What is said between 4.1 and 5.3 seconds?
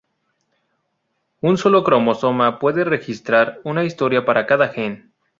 para cada gen.